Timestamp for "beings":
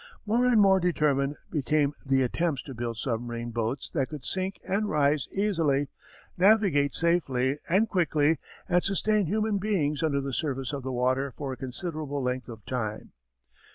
9.59-10.01